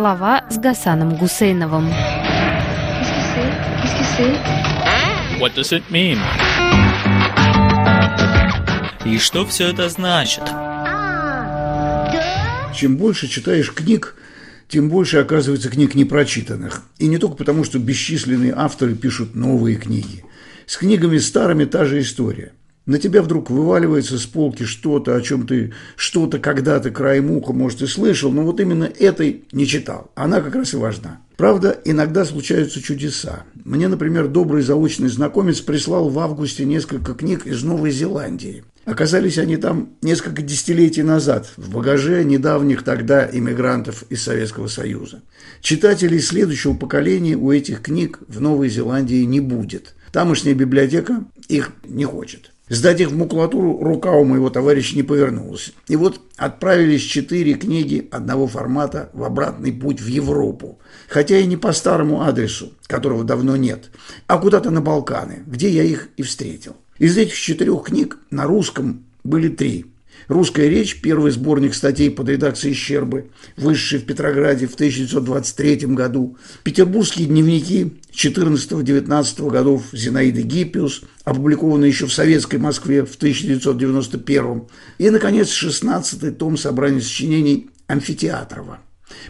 [0.00, 1.90] Слова с Гасаном Гусейновым.
[5.38, 6.16] What does it mean?
[9.04, 10.44] И что все это значит?
[12.74, 14.16] Чем больше читаешь книг,
[14.68, 16.80] тем больше оказывается книг непрочитанных.
[16.96, 20.24] И не только потому, что бесчисленные авторы пишут новые книги.
[20.64, 22.52] С книгами старыми та же история.
[22.86, 27.82] На тебя вдруг вываливается с полки что-то, о чем ты что-то когда-то краем уха, может,
[27.82, 30.10] и слышал, но вот именно этой не читал.
[30.14, 31.20] Она как раз и важна.
[31.36, 33.44] Правда, иногда случаются чудеса.
[33.64, 38.64] Мне, например, добрый заочный знакомец прислал в августе несколько книг из Новой Зеландии.
[38.86, 45.22] Оказались они там несколько десятилетий назад, в багаже недавних тогда иммигрантов из Советского Союза.
[45.60, 49.94] Читателей следующего поколения у этих книг в Новой Зеландии не будет.
[50.12, 52.52] Тамошняя библиотека их не хочет.
[52.70, 55.72] Сдать их в макулатуру рука у моего товарища не повернулась.
[55.88, 60.78] И вот отправились четыре книги одного формата в обратный путь в Европу.
[61.08, 63.90] Хотя и не по старому адресу, которого давно нет,
[64.28, 66.76] а куда-то на Балканы, где я их и встретил.
[66.98, 69.86] Из этих четырех книг на русском были три.
[70.28, 77.26] «Русская речь», первый сборник статей под редакцией Щербы, вышедший в Петрограде в 1923 году, «Петербургские
[77.26, 84.62] дневники» 14-19 годов Зинаиды Гиппиус, опубликованный еще в Советской Москве в 1991
[84.98, 88.80] и, наконец, 16-й том собрания сочинений Амфитеатрова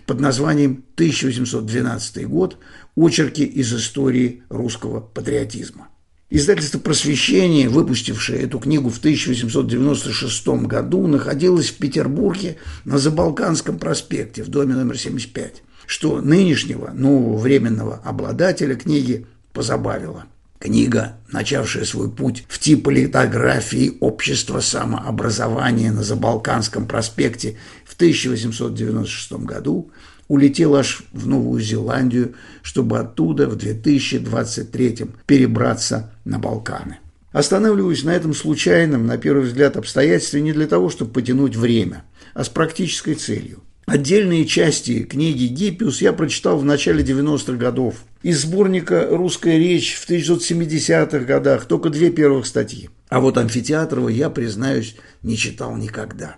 [0.06, 2.58] под названием «1812 год.
[2.96, 5.88] Очерки из истории русского патриотизма».
[6.32, 14.48] Издательство «Просвещение», выпустившее эту книгу в 1896 году, находилось в Петербурге на Забалканском проспекте в
[14.48, 20.26] доме номер 75, что нынешнего нового временного обладателя книги позабавило.
[20.60, 29.90] Книга, начавшая свой путь в типа литографии общества самообразования на Забалканском проспекте в 1896 году,
[30.30, 36.98] улетел аж в Новую Зеландию, чтобы оттуда в 2023 перебраться на Балканы.
[37.32, 42.44] Останавливаюсь на этом случайном, на первый взгляд, обстоятельстве не для того, чтобы потянуть время, а
[42.44, 43.64] с практической целью.
[43.86, 47.96] Отдельные части книги Гиппиус я прочитал в начале 90-х годов.
[48.22, 52.88] Из сборника «Русская речь» в 1970-х годах только две первых статьи.
[53.08, 56.36] А вот Амфитеатрова я, признаюсь, не читал никогда.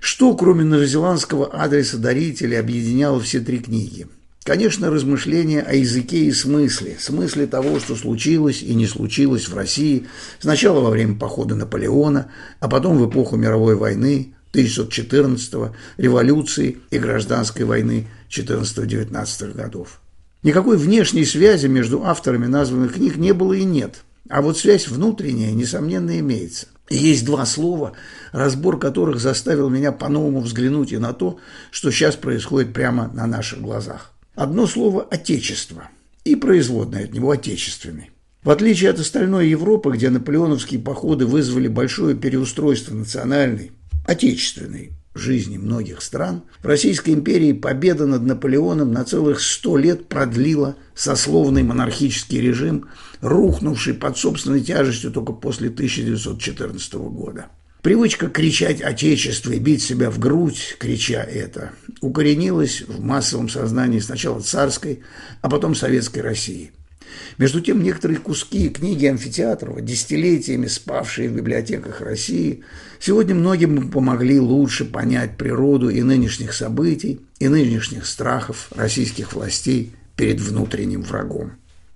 [0.00, 4.06] Что, кроме новозеландского адреса дарителя, объединяло все три книги?
[4.44, 10.06] Конечно, размышления о языке и смысле, смысле того, что случилось и не случилось в России
[10.38, 17.66] сначала во время похода Наполеона, а потом в эпоху мировой войны 1914 революции и гражданской
[17.66, 20.00] войны 14-19 годов.
[20.42, 25.52] Никакой внешней связи между авторами названных книг не было и нет, а вот связь внутренняя,
[25.52, 26.68] несомненно, имеется.
[26.90, 27.92] Есть два слова,
[28.32, 31.38] разбор которых заставил меня по-новому взглянуть и на то,
[31.70, 34.12] что сейчас происходит прямо на наших глазах.
[34.34, 35.88] Одно слово «отечество»
[36.24, 38.10] и производное от него «отечественный».
[38.42, 43.72] В отличие от остальной Европы, где наполеоновские походы вызвали большое переустройство национальной,
[44.06, 50.76] отечественной жизни многих стран, в Российской империи победа над Наполеоном на целых сто лет продлила
[50.98, 52.88] сословный монархический режим,
[53.20, 57.46] рухнувший под собственной тяжестью только после 1914 года.
[57.82, 61.70] Привычка кричать «Отечество» и бить себя в грудь, крича это,
[62.00, 65.02] укоренилась в массовом сознании сначала царской,
[65.40, 66.72] а потом советской России.
[67.38, 72.64] Между тем, некоторые куски книги Амфитеатрова, десятилетиями спавшие в библиотеках России,
[72.98, 80.40] сегодня многим помогли лучше понять природу и нынешних событий, и нынешних страхов российских властей перед
[80.40, 81.52] внутренним врагом.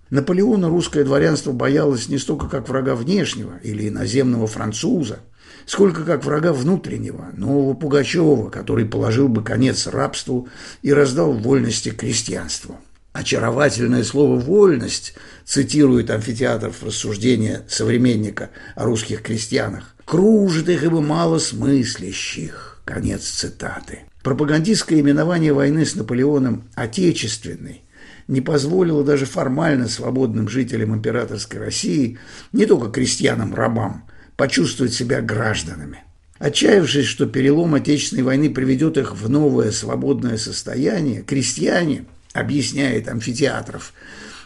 [0.08, 5.20] Наполеона русское дворянство боялось не столько как врага внешнего или иноземного француза,
[5.66, 10.48] сколько как врага внутреннего, нового Пугачева, который положил бы конец рабству
[10.82, 12.78] и раздал вольности крестьянству.
[13.12, 19.94] Очаровательное слово «вольность» цитирует амфитеатров рассуждения современника о русских крестьянах.
[20.04, 22.80] «Кружит их ибо мало смыслящих».
[22.84, 24.00] Конец цитаты.
[24.22, 27.82] Пропагандистское именование войны с Наполеоном «отечественной»
[28.32, 32.18] не позволило даже формально свободным жителям императорской России,
[32.52, 34.04] не только крестьянам-рабам,
[34.36, 36.02] почувствовать себя гражданами.
[36.38, 43.92] Отчаявшись, что перелом Отечественной войны приведет их в новое свободное состояние, крестьяне– объясняет амфитеатров,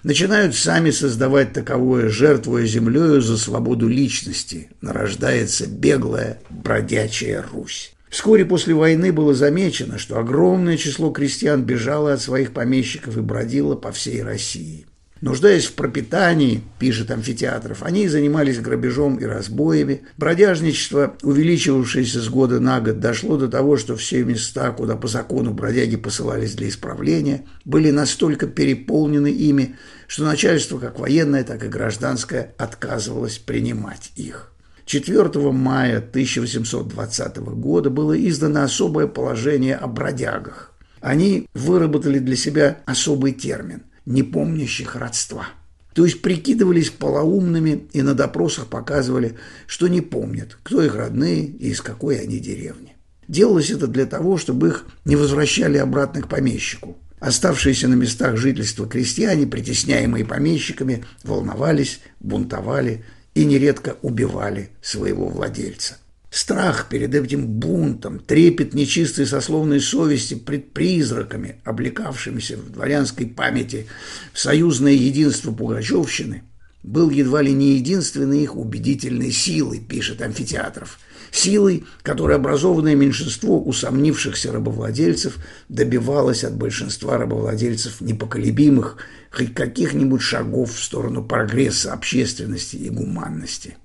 [0.03, 7.96] начинают сами создавать таковое, жертвуя землею за свободу личности, нарождается беглая бродячая Русь.
[8.09, 13.75] Вскоре после войны было замечено, что огромное число крестьян бежало от своих помещиков и бродило
[13.75, 14.87] по всей России.
[15.23, 20.03] Нуждаясь в пропитании, пишет амфитеатров, они занимались грабежом и разбоями.
[20.19, 25.55] Бродяжничество, увеличивавшееся с года на год, дошло до того, что все места, куда по закону
[25.55, 29.77] бродяги посылались для исправления, были настолько переполнены ими,
[30.07, 34.53] что начальство, как военное, так и гражданское, отказывалось принимать их.
[34.87, 40.73] 4 мая 1820 года было издано особое положение о бродягах.
[41.01, 45.49] Они выработали для себя особый термин– не помнящих родства.
[45.93, 49.37] То есть прикидывались полоумными и на допросах показывали,
[49.67, 52.97] что не помнят, кто их родные и из какой они деревни.
[53.29, 56.97] Делалось это для того, чтобы их не возвращали обратно к помещику.
[57.19, 63.05] Оставшиеся на местах жительства крестьяне, притесняемые помещиками, волновались, бунтовали
[63.37, 65.99] и нередко убивали своего владельца.
[66.31, 73.89] Страх перед этим бунтом, трепет нечистой сословной совести пред призраками, облекавшимися в дворянской памяти
[74.33, 76.45] в союзное единство Пугачевщины,
[76.83, 80.99] был едва ли не единственной их убедительной силой, пишет амфитеатров.
[81.37, 85.37] Силой, которой образованное меньшинство усомнившихся рабовладельцев
[85.69, 88.97] добивалось от большинства рабовладельцев непоколебимых
[89.31, 93.77] хоть каких-нибудь шагов в сторону прогресса общественности и гуманности.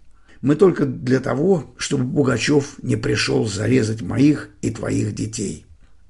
[0.41, 5.65] Мы только для того, чтобы Пугачев не пришел зарезать моих и твоих детей.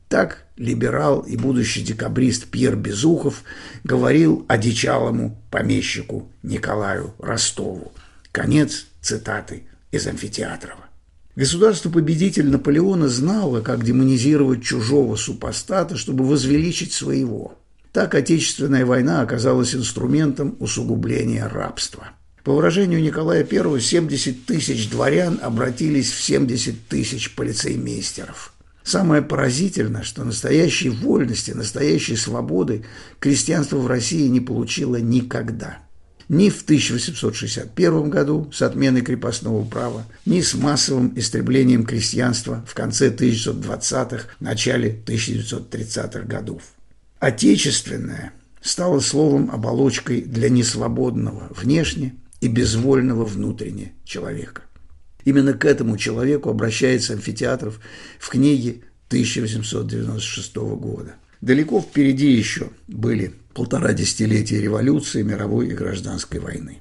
[0.09, 3.43] Так либерал и будущий декабрист Пьер Безухов
[3.83, 7.93] говорил одичалому помещику Николаю Ростову.
[8.31, 10.90] Конец цитаты из амфитеатрова.
[11.35, 17.57] Государство-победитель Наполеона знало, как демонизировать чужого супостата, чтобы возвеличить своего.
[17.93, 22.09] Так Отечественная война оказалась инструментом усугубления рабства.
[22.43, 28.53] По выражению Николая I, 70 тысяч дворян обратились в 70 тысяч полицеймейстеров.
[28.83, 32.83] Самое поразительное, что настоящей вольности, настоящей свободы
[33.19, 35.77] крестьянство в России не получило никогда.
[36.31, 43.09] Ни в 1861 году с отменой крепостного права, ни с массовым истреблением крестьянства в конце
[43.09, 46.61] 1920-х, начале 1930-х годов.
[47.19, 48.31] Отечественное
[48.61, 54.61] стало словом оболочкой для несвободного внешне и безвольного внутренне человека.
[55.25, 57.81] Именно к этому человеку обращается амфитеатров
[58.19, 61.15] в книге 1896 года.
[61.41, 66.79] Далеко впереди еще были полтора десятилетия революции, мировой и гражданской войны.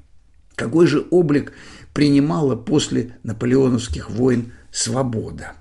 [0.54, 1.52] Какой же облик
[1.94, 5.54] принимала после наполеоновских войн свобода?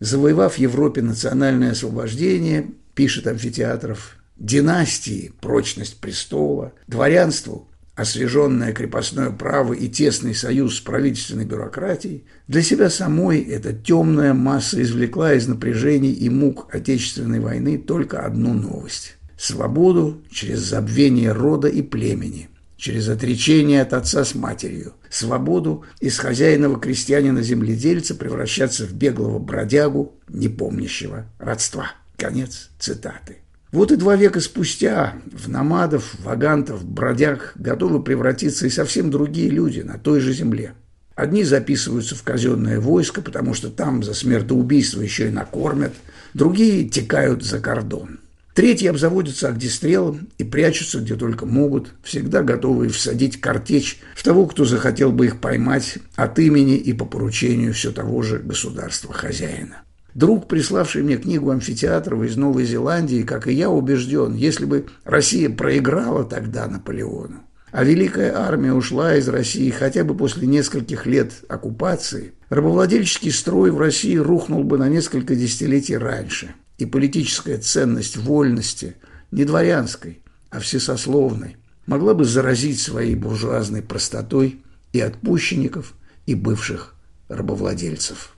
[0.00, 7.68] Завоевав Европе национальное освобождение, пишет амфитеатров, династии, прочность престола, дворянству
[8.00, 14.80] освеженное крепостное право и тесный союз с правительственной бюрократией, для себя самой эта темная масса
[14.82, 21.80] извлекла из напряжений и мук Отечественной войны только одну новость– свободу через забвение рода и
[21.80, 30.14] племени, через отречение от отца с матерью, свободу из хозяиного крестьянина-земледельца превращаться в беглого бродягу,
[30.28, 31.92] не помнящего родства.
[32.18, 33.38] Конец цитаты.
[33.72, 39.80] Вот и два века спустя в намадов, вагантов, бродяг готовы превратиться и совсем другие люди
[39.80, 40.74] на той же земле.
[41.14, 45.94] Одни записываются в казенное войско, потому что там за смертоубийство еще и накормят,
[46.34, 48.20] другие текают за кордон.
[48.54, 54.64] Третьи обзаводятся огнестрелом и прячутся где только могут, всегда готовые всадить картечь в того, кто
[54.64, 59.82] захотел бы их поймать от имени и по поручению все того же государства-хозяина.
[60.14, 65.48] Друг, приславший мне книгу амфитеатрова из Новой Зеландии, как и я, убежден, если бы Россия
[65.48, 72.32] проиграла тогда Наполеону, а Великая Армия ушла из России хотя бы после нескольких лет оккупации,
[72.48, 78.96] рабовладельческий строй в России рухнул бы на несколько десятилетий раньше, и политическая ценность вольности,
[79.30, 81.56] не дворянской, а всесословной,
[81.86, 84.60] могла бы заразить своей буржуазной простотой
[84.92, 85.94] и отпущенников,
[86.26, 86.94] и бывших
[87.28, 88.28] рабовладельцев.